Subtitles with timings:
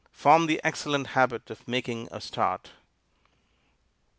[0.11, 2.71] Form the excellent habit of making a start.